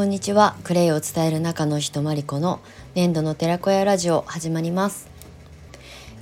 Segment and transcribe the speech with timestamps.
[0.00, 0.56] こんにちは。
[0.64, 2.60] クレイを伝える中の人まりこの
[2.94, 5.10] 年度の寺子屋ラジオ始まります。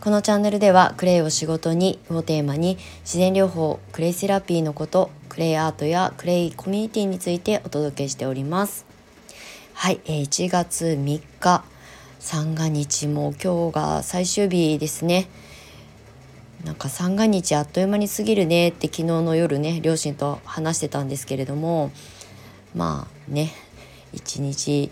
[0.00, 8.84] このチャンネルではクレイを仕事にをテーマに自然療法クレイセラピーのことクレイアートやクレイコミュニティについてお届けしております。
[9.74, 11.62] はいえ1月3日。
[12.18, 15.28] 三が日も今日が最終日ですね。
[16.64, 21.92] なんか三が日あっという間に過ぎるねって昨日の夜ね両親と話してたんですけれども
[22.74, 23.52] まあね
[24.12, 24.90] 一日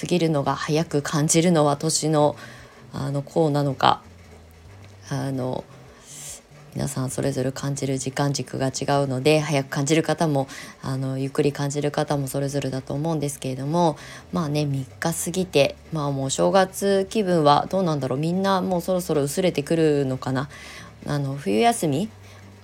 [0.00, 2.36] 過ぎるのが早く感じるのは年の
[2.92, 4.02] あのこうなのか。
[5.08, 5.64] あの
[6.74, 8.70] 皆さんそれぞれ感じる時間軸が違
[9.04, 10.48] うので早く感じる方も
[10.80, 13.98] あのゆっくり感じる方もそれぞれだと思うんですけれども
[14.32, 18.18] まあね3日過ぎてまあもう正月気分はどうなんだろう。
[18.18, 20.48] みんなもうそろそろ薄れてくるのかな。
[21.06, 22.08] あの冬休み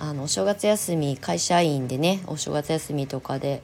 [0.01, 3.63] あのお正月休み会社員でねお正月休みとかで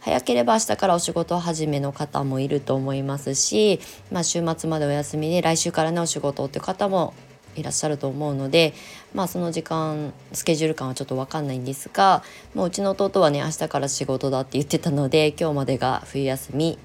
[0.00, 7.12] 早ければ明日からお仕事始めの方もいると思いますし、まあ、週末までお休みで来週からねお仕事っていう方も
[7.56, 8.74] いらっしゃると思うので
[9.14, 12.22] まあその時間スケジュール感はちょっと分かんないんですが
[12.54, 16.78] もううちの弟はね明日から仕事だって言ってたので今日までが冬休み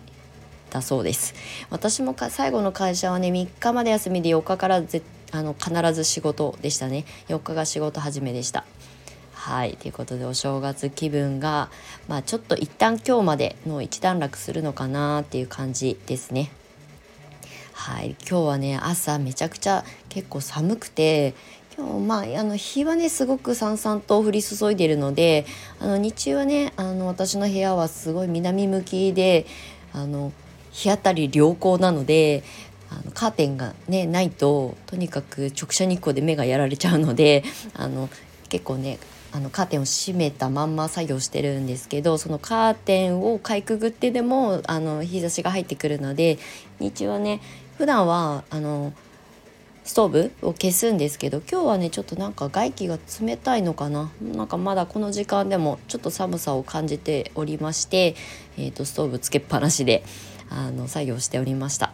[0.70, 1.36] だそうです。
[1.70, 7.06] 私も最後の会社はね3日まで休みで4日からぜあの必ず仕事でしたね。
[7.28, 8.66] 4日が仕事始めでした。
[9.42, 11.72] はいということでお正月気分が
[12.08, 16.52] まあちょっと一旦今日までの一段落するのかなっていう感じですね。
[17.74, 21.34] はい今日はね朝めちゃくちゃ結構寒くて
[21.76, 25.48] 今日まああの日はねすごくさんさんと降り注いでるので
[25.80, 29.48] あの日中はねあの私の部屋はすごい南向きで
[29.92, 30.32] あの
[30.70, 32.44] 日当たり良好なので
[32.92, 38.08] あのカーテンがねないととにかく直射日光で目がやられちゃうのであの
[38.48, 39.00] 結構ね
[39.34, 46.38] あのカーテンを閉めたまんま作業してるんですけどそのカーテンをかいくぐってでもあの日差しが入ってくるので
[46.80, 47.42] 日中はね
[47.78, 48.94] 普段はあの
[49.84, 58.16] ストーブを消すんですけど今日はねちょっとなんか外気が冷たいのかななんかまだこの時間でもちょっと寒さを感じておりまして、
[58.58, 60.04] えーと、ストーブつけっぱなしで
[60.50, 61.94] あの作業しておりました。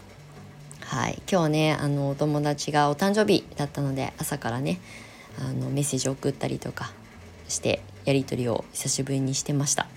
[0.81, 4.79] はい、今日ねあのお友達がお誕生日だったので朝からね
[5.37, 6.93] あのメッセージを送ったりとか
[7.47, 9.87] してやり取りを久しぶりにしてました。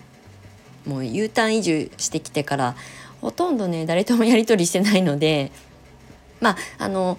[0.86, 2.76] もう U ターン移住してきてから
[3.20, 5.52] ほとんどね誰ともやり取りしてないので
[6.40, 7.18] まああの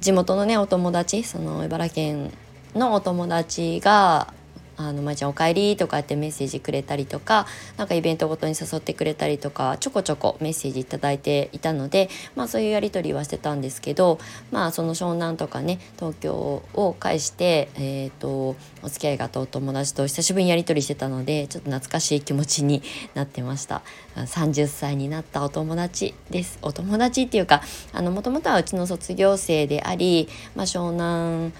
[0.00, 2.32] 地元のねお友達その茨城県
[2.74, 4.32] のお友達が
[4.76, 7.46] あの、まいちゃんお帰りとかってメッセージくれたりとか、
[7.76, 14.18] なんかイベントごとに誘ってくれたりとか、ちょこちょこメッセージ頂いていたので、まあそういうやり取りはしてたんですけど、
[14.50, 22.82] まあその湘南とかね、東京を介して、えっ、ー、と、お付き合いがあったお友達と久しぶりにやり取りしてたので、ちょっと懐かしい気持ちに
[23.14, 23.82] なってました。
[24.16, 26.58] 30歳になったお友達です。
[26.62, 27.62] お友達っていうか、
[27.92, 31.52] あの、もともとはうちの卒業生であり、まあ湘南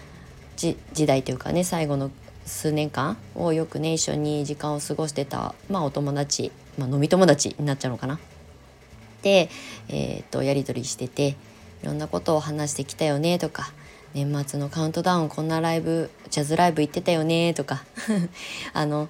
[0.56, 2.10] 時代というかね最後の
[2.44, 8.18] 数年間をよくね一緒に時間を過ごしてた、まあ、お友達、まあ、飲み友達になっちゃうのかな。
[9.22, 9.48] で、
[9.88, 11.36] えー、っとやり取りしてて
[11.82, 13.72] いろんなことを話してきたよねとか
[14.12, 17.84] 年末のカウントダウンこんなライブジャズライブ行ってたよねとか
[18.72, 19.08] あの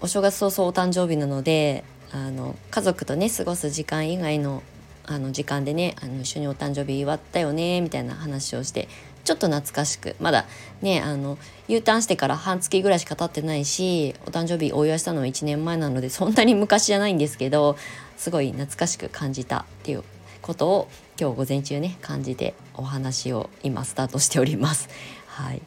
[0.00, 4.62] お正月早々お誕生日なのであの家族とね過ごす時間以外の
[5.04, 8.88] あの時間でねあの一緒にお誕生日祝ったよねみたいな話をして
[9.24, 10.46] ちょっと懐かしくまだ
[10.80, 11.38] ねあの
[11.68, 17.76] U ターンしてから半月ぐらいしか経ってないしお誕生日お祝いしたのは1年前なのでそんなに昔じゃないんですけど
[18.16, 20.04] すごい懐かしく感じたっていう
[20.40, 20.88] ことを
[21.20, 24.88] 今日午前中ね感じてお話を今スタートしております。
[25.26, 25.62] はい、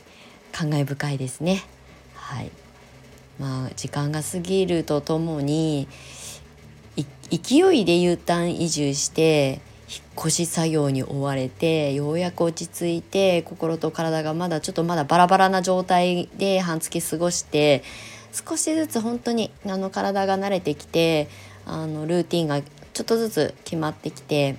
[0.51, 1.63] 感慨深いですね。
[2.15, 2.51] はい、
[3.39, 5.87] まあ時間が過ぎるとともに
[7.29, 17.83] 勢いで U ターン移住して引っ越し作業に追われてようやく落ち着いて心と体がまだちょっとまだバラバラな状態で半月過ごして
[18.31, 21.27] 少しずつ本当にあの体が慣れてきて
[21.65, 24.57] あのルーティンがちょっとずつ決まってきて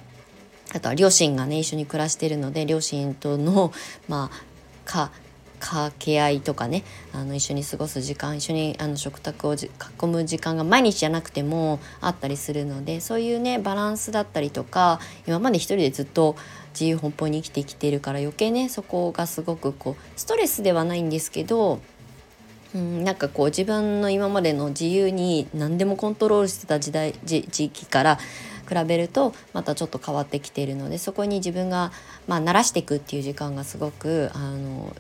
[0.75, 3.73] あとは両親がね一緒に暮らしてるので両親との
[4.09, 4.47] まあ
[4.85, 5.11] か
[5.59, 16.37] 掛け合いとかねあの一緒に過ごす時間一緒にあの食卓を囲む時間が毎日じゃなくてもあったりするのでそういうねバランスだったりとか今まで一人でずっと
[16.71, 21.81] 自由奔放に生きてきてるから余計ねそこがすごくこうストレスではないんですけど
[22.75, 28.19] うん、なんかこう自分の今までの自由に何でもコントロールしてた時代時期から
[28.69, 31.93] 比べるとまたちょっと変わってきているのでそこに自分が、
[32.27, 34.95] まあ、慣らしていくっていう時間がすごくあの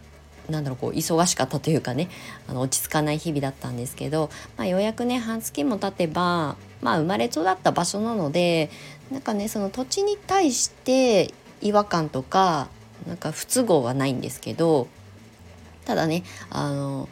[0.50, 2.08] なんだろうこう忙しかったというかね
[2.48, 8.70] あの落ち着かない日々だったんですけど、まあ、ようやくね半月も経てば、まあ、生まれ育った場所なので
[9.10, 12.68] なんかねその土地に対して違和感とか
[13.06, 14.88] なんか不都合はないんですけど
[15.84, 17.08] ただねあの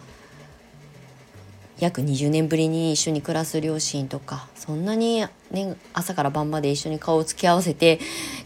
[1.79, 8.01] 約20年ぶりに一緒に暮らす両親とかそんなに、ね、朝から晩まで一緒に顔を突き合わせて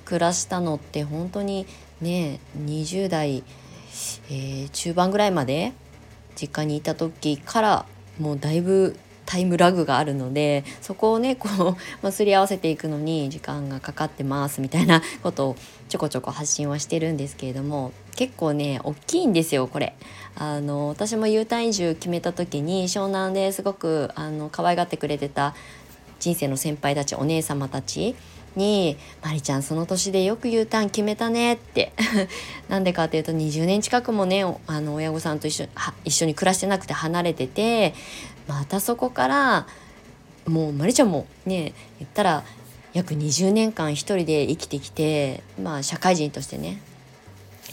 [0.05, 1.67] 暮らしたのって本当に
[2.01, 3.45] ね20代、
[4.31, 5.73] えー、中盤ぐらいまで
[6.41, 7.87] 実家にいた時から
[8.19, 8.97] もうだいぶ
[9.29, 11.63] タイムラグがあるのでそこをね こう、
[12.01, 15.57] まあ、すり合わせていくのに時間がかかってますみたいなことを
[15.91, 19.95] ちょこちょこ発信はしてるんですけれども 結構ね大きいんですよこれ。
[20.35, 25.55] あの私も U ターン移住決めた時に湘南ですごくあの可愛がってくれてた
[26.21, 28.15] 人生の先輩たちお姉様たち
[28.59, 31.93] に「まりちゃんその年でよく U ターン決めたね」って。
[32.69, 35.67] なんでかっていうと20年近くもねあの親御さんと一緒
[36.05, 37.95] 一緒に暮らしてなくて離れてて
[38.47, 39.67] またそこから
[40.47, 42.45] もうまりちゃんもね言ったら
[42.93, 46.81] 約20年間一人で生きてきてまあ社会人としてね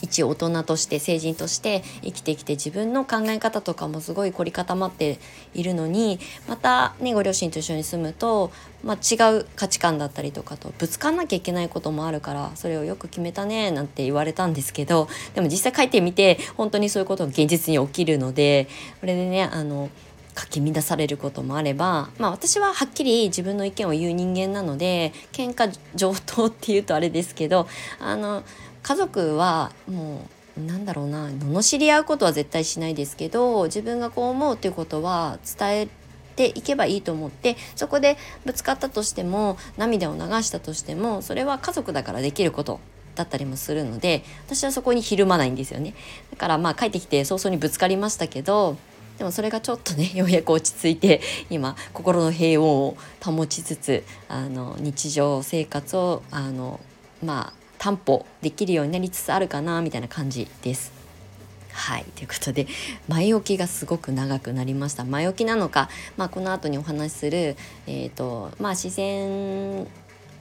[0.05, 5.19] 一大人として成人として生きてきて自分の考え方とかもすごい凝り固まって
[5.53, 8.51] いるのにまたねご両親と一緒に住むと、
[8.83, 18.67] まあ、違う価値観だったりとかとぶつかんなきゃいけないこともあるからそれをよく決めたねなんて言われたんですけどでも実際書いてみて本当にそういうことが現実に起きるので
[19.01, 19.89] これでねあの
[20.35, 27.67] かき乱されることもあれば、まあ、私ははっきり自分の意見を言う人間なので喧嘩上等っていうとあれですけど
[27.99, 28.43] あの
[28.85, 30.27] 家族はも
[30.59, 35.87] うなんだろうな罵り合うことは絶対しないですけど自分がこう思うっていうことは伝え
[36.35, 38.15] ていけばいいと思ってそこで
[38.45, 42.79] ぶつかったとしても涙を流したとしてもそれは家族だからできること
[43.15, 45.95] だったりもするので私はそこにひるまないんですよね。
[46.29, 48.77] だからまあ帰ってきて早々にぶつかりましたけど
[49.17, 56.79] でもそれがちょっとね ようやく落ち着いて今心の平穏を保ちつつあの日常生活をあの
[57.23, 60.91] まあ担保できるようになりつつあるかなみたいな感じです。
[61.71, 62.65] はいということで
[63.07, 69.81] 前置きがすごく長くなりました前置きなのか、まあ、この後にお話しする、えーとまあ、自然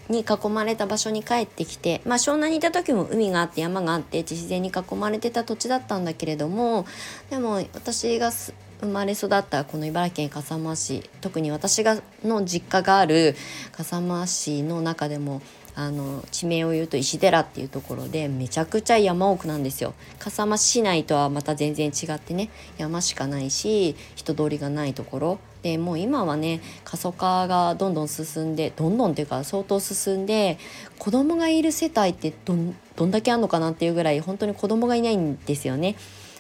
[0.09, 6.87] に囲まれた場所に帰ってきて、まあ、湘南にいた時も海があって山があって自然に囲まれてた土地だったんだけれども
[7.31, 13.35] でも私が生まれ育ったこの茨城県笠間市特に私がの実家がある
[13.73, 15.43] 笠間市の中でも
[15.77, 30.59] あの地名を言うと石寺っていうところでめちゃくちゃ山奥なんですよ笠間市内とはまた全然違ってね山しかないし人通りがないところでもう今はね過疎化がどんどん進んでどんどんっていうか相当進んで
[30.99, 35.97] 子供がいる世帯ってどんどんだけあんのかなっていうぐらい本当に子供がいないんですよね。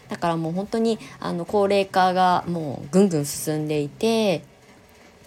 [0.09, 4.45] だからもう本当にあの高齢化がもうぐんぐん進んでいて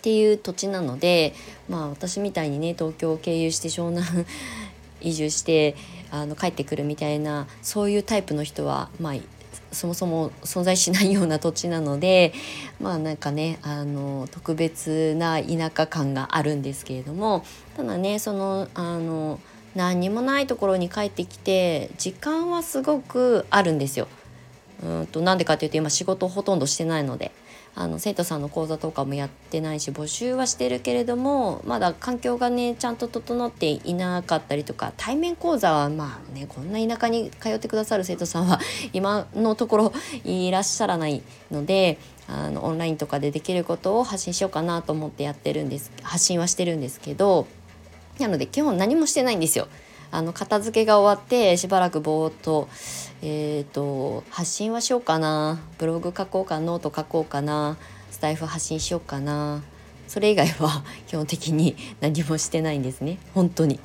[0.08, 1.34] っていう土地なので
[1.68, 4.26] まあ私みたいにね東京を経由して湘南
[5.02, 5.76] 移住して
[6.12, 9.16] あの帰ってくるみたいなそういうタイプの人はまあ
[9.74, 12.32] そもそも存在しないような土地なので
[12.80, 17.44] まあなんかねあの特別な田舎感があるんですけれども
[17.76, 19.42] ただねそのあの
[19.76, 24.08] 何にもないところに帰ってきて時間はすごくあるんですよ。
[24.82, 27.34] うんとなんでかっていうと今仕事ほとんどしてないので
[27.80, 38.60] あの生徒さんの講座とかもやってないし募集はしてるけれどもまだ環境がねちゃんと整っていなかったりとか対面講座はまあねこんな田舎に通ってくださる生徒さんは
[38.94, 39.94] 今のところ
[40.24, 47.46] いらっしゃらないのであのオンラインとかでできることを発信しようかなと思ってやってるんです発信はしてるんですけど
[48.18, 49.68] なので基本何もしてないんですよ。
[50.12, 52.68] あの片付けが終わってしばらくぼーっと,、
[53.22, 55.60] えーと、発信はしようかな。
[55.78, 57.78] ブログ書こうかノート書こうかな。
[58.12, 59.62] スタエフ発信しようかな。
[60.08, 63.18] それ以外は 基本的に 何もしてないんですね。
[63.34, 63.80] 本当に。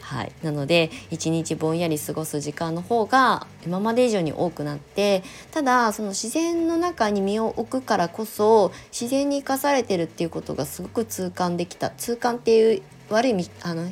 [0.00, 11.90] はい、なので一日ぼんやり過ごす時間の方が今まで以上に多くなってただその自然の中に身を置くからこそ自然に生かされてるっていうことがすごく痛感できた。
[11.90, 13.90] 痛感っていう悪い意味あの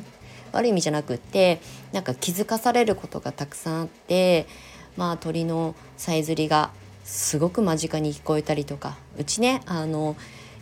[0.55, 1.59] 悪い意味じゃなくって
[1.91, 4.47] なんか気づかされることがたくさんあって
[4.97, 6.71] まあ鳥のさえずりが
[7.03, 10.15] すごく間近に聞こえたりとかうちねあの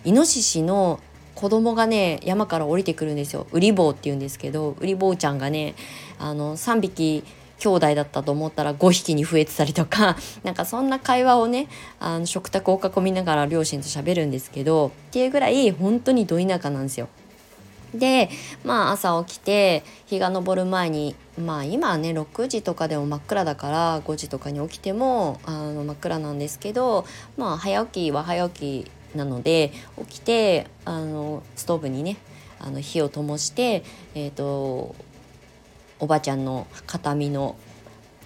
[0.03, 0.99] イノシシの
[1.35, 5.75] 子供がね山から降りてくるんですよウリ坊って言うんですけどウリ坊ちゃんがね
[6.19, 7.23] あの3匹
[7.59, 11.67] 兄弟だったと思ったら5匹に増えてたりとか なんかそんな会話をね
[11.99, 17.07] あの食卓を囲みながら両親と喋るんですけどっていうぐらい本当にど田舎なんですよ。
[17.93, 18.29] で
[18.63, 27.05] まあ朝起きて日が昇る前にまあ今はね6時とかでも真っ暗だから5時とかに起きてもあの真っ暗なんですけど
[27.37, 29.71] まあ早起きは早起きなので
[30.07, 32.17] 起きてあのストーブにね
[32.59, 33.83] あの火を灯して
[34.15, 34.95] えっ、ー、と
[35.99, 37.55] おばちゃんの形見の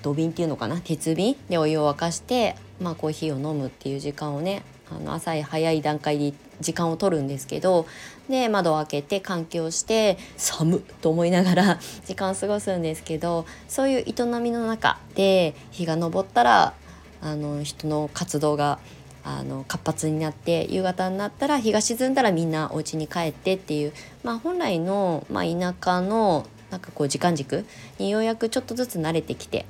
[0.02, 7.86] 土瓶っていうのかな鉄瓶でお湯を沸かして、まあ、コーヒーを飲むっていう時間をねあの朝早い段階で時間を取るんですけど
[8.30, 16.74] で窓を開けて換気をして寒っと思いながら 時間を過ごすんですけどそういう営みの中で日が昇ったら
[17.22, 18.80] あの人の活動が
[19.24, 27.66] あの活発になって夕方になったら日が沈んだらみんなお家に帰ってっていう、まあ、本来の、まあ、田舎のなんかこう時間軸
[28.00, 29.66] にようやくちょっとずつ慣れてきて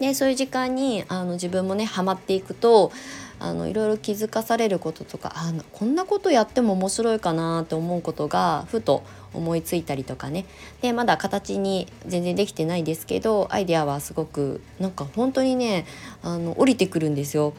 [0.00, 2.90] でそういう時間にあの自分もねハマっていくと
[3.38, 9.02] あのいろいろ気づかされることとかあこんなことやっても面白いかなって思うことがふと
[9.32, 10.44] 思いついたりとかね
[10.82, 15.86] でまだ形に全然できてないですけどアイデアはすごくなんか本当にね
[16.22, 17.54] あの降りてくるんですよ。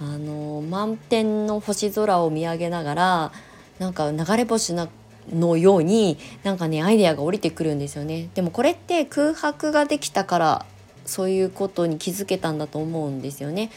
[0.00, 3.32] あの満天の星空を見上げながら
[3.78, 4.88] なんか流れ星な
[5.32, 10.66] のようになんかねアイデアが降りてくるんですよねでもこれって空白ができたから
[11.04, 13.70] そういうことに気づけたんだと思うんですよね。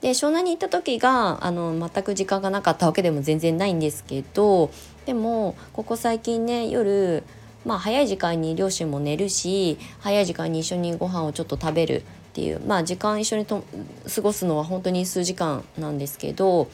[0.00, 4.70] で湘南に行った時があの全く時間がなかったわけでも全然ないんですけど
[5.06, 7.24] でもここ最近ね夜
[7.64, 13.64] まあ早い時間に両親も寝るし早い時間に一緒にご飯をちょっと食べるっていうまあ時間一緒にと
[14.14, 16.68] 過ごすのは本当に数時間なんですけど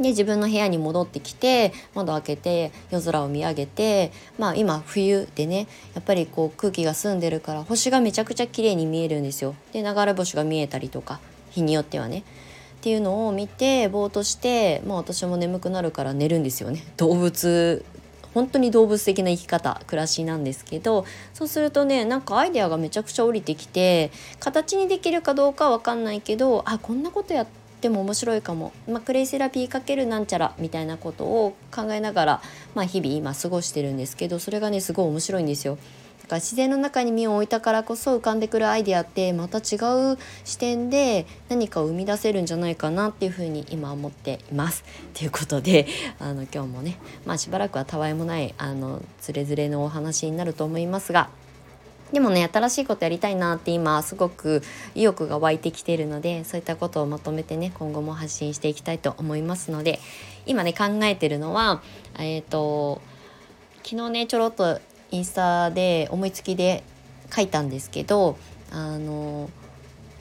[0.00, 9.54] で自分の部屋に戻ってきて窓開けて夜空を見上げてまあ今冬でねやっぱりこう空気が澄んでるから星がめちゃくちゃ綺麗に見えるんですよ。
[9.72, 12.18] で流れ星が見えたりとか日によってはね。
[12.18, 12.22] っ
[12.86, 16.84] ていうのを見てぼーっとしてまあ私も眠くなるから寝るんですよね。
[16.96, 17.84] 動物
[18.34, 24.10] 本当に動物的な生き方暮らしなんですけどそうするとねなんかアイデアがめちゃくちゃ降りてきて
[24.40, 32.42] 形にできるかどうかは分かんないけどあこんなことやってでも面白いかも、まあ、クレイセラピーかけるなんちゃらみたいなことを考えながら、
[32.74, 35.78] まあ、日々今過ごしてるんですけどそれがねすごい面白いんですよ。
[36.22, 39.78] だから自然の中に身を置いたからこそ浮かんでくるアイデアってまた違
[40.12, 44.82] う視点で何かを生み出せるんじゃないかなっていうふうに今思っています。
[45.14, 45.86] ということで
[46.18, 51.28] あの今日もね、まあ、しばらくはたわいもないあのつれづれのお話になると思いますが。
[52.12, 54.62] でもね新しいことやりたいなって今すごく
[54.94, 59.98] 意欲が湧いてきているのでそういったことをまとめてね今後も発信していきたいと思いますので
[60.46, 61.82] 今ね考えてるのは
[62.18, 63.02] えっ、ー、と
[63.82, 66.84] 昨日ねちょろっとインスタで思いつきで
[67.34, 68.36] 書いたんですけど
[68.70, 69.50] あの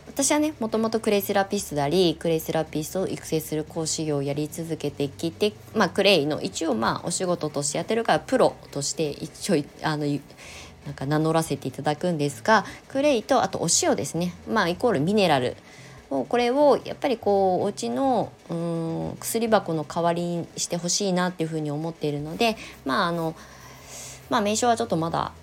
[0.08, 10.06] 私はねもともとクレイセラピストでありクレイセラピストを育成する講師業をやり続けてきて、まあ、クレイの一応まあお仕事としてやってるからプロとして一応あの
[10.86, 14.34] なんか名乗らせていただくんですがクレイとあとお塩ですね。
[14.48, 15.56] まあイコールミネラル。
[16.10, 23.36] これをやっぱりこうお家のうん薬箱の代わりにしてほしいなっていうふうに思っているのでまああの
[24.30, 25.34] まあ名称はちょっとまだ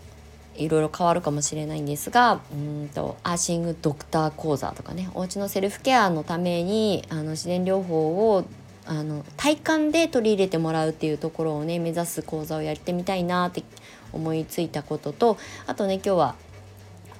[0.56, 8.44] いろいろ変わるかもしれないんですがうんとアーシングドクター講座とかねお家のセルフケアのためにあの自然療法を
[8.84, 13.62] あの体感で取り入れてもらうっていうところをね目指す講座をやってみたいなって
[14.12, 16.34] 思いついたこととあとね今日は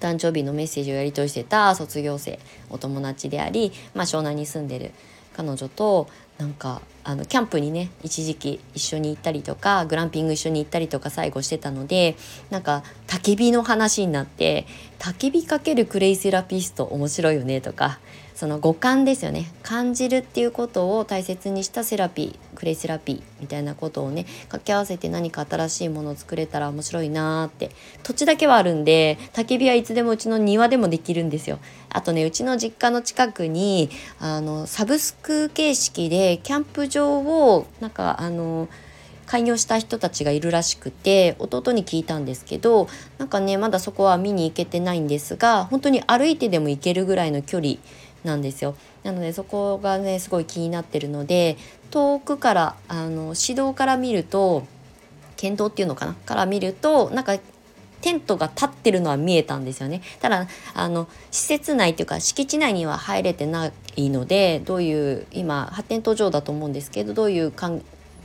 [0.00, 4.90] 誕生日のメッセージをやり取りしてた卒業生お友達であり、まあ、湘南に住んでる
[5.32, 6.08] 彼女と
[6.42, 12.16] なんかあのキャンプにね一時期一緒に行ったりとかグランピング一緒に行ったりとか最後してたので
[12.50, 14.66] なんか焚き火の話になって
[14.98, 18.00] 焚き火かけるクレイセラピスト面白いよねとか
[18.34, 19.52] その五感ですよね。
[19.62, 27.70] 感じるっていうことを大切にしたセラピークレイセラピーみたいなことをね掛け合わせて何か新しいものを作れたら面白いなーって
[28.02, 31.58] 土地だけはあるんで焚き火はいつでもうちの庭でもできるんですよ。
[31.90, 38.68] あとねうちの実家の近くにあのサブスク形式でキャンプ場をなんかあの
[39.26, 47.74] 開業した人たちがいるらしくて弟に聞いたんですけどなんかねまだそこは見に行けてないんですが本当に歩いてでも行けるぐらいの距離
[48.24, 48.76] なんですよ。
[49.04, 51.56] なのでそこがねすごい気になってるので
[51.90, 54.64] 遠くからあの指導から見ると
[55.36, 56.14] 県道っていうのかな？
[56.14, 57.36] から見るとなんか
[58.02, 60.02] テントが立ってるのは見えたんですよね。
[60.20, 67.82] ただあの施設内というか敷地内には入れてないのでどういう今発展途上だと思うんですけどどういう感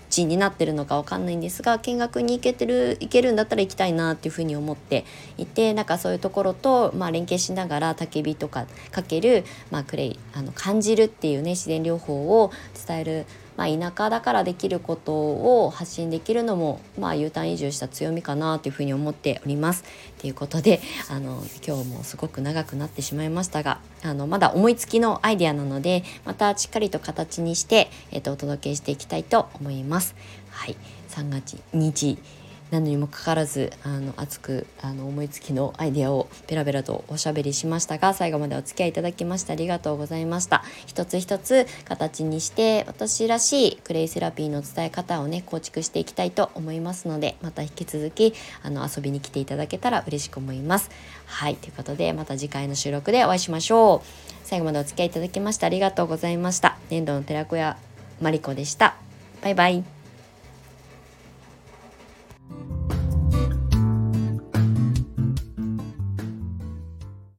[0.10, 5.05] 地になってるのかわかんないんですが見学に行けてる行けるんだったら行きたいなっていうふうに思って
[5.38, 12.51] いてなんかそういうところと、まあ、連携しながら焚き火とかかける、まあ、クレイあの感じるっていうね自然療法を
[12.88, 13.25] 伝える
[13.57, 15.13] まあ、田舎だからできること
[15.63, 19.83] を発信できるのも、まあ、U ターン移住した強みかなというふうに思っております。
[20.19, 30.15] ということであの今日もすごく長くなってしまいましたがあのまだ思いつきのアイデアなのでまたしっかりと形にして、えっと、お届けしていきたいと思います。
[30.49, 30.75] はい、
[31.09, 32.17] 3月日
[32.71, 40.63] 何にもかかわらずあの熱くあの思いつきのアイデアをペラペラとおしゃべりしましたが最後までお付き合いいただきましてありがとうございました。
[40.86, 48.33] 一つ一つ形にして私らしいクレイセラピーの伝え方をね構築していきたいと思いますのでまた引き続き
[48.63, 50.89] あの遊びに来ていただけたら嬉しく思います。
[51.25, 54.27] はいということでまた次回の収録でお会いしましょう。
[54.43, 56.77] 最後までお付き合いいただきましてありがとうございました。
[56.89, 57.77] 粘土の寺子屋
[58.21, 58.95] マリコでした。
[59.41, 59.97] バイバイ。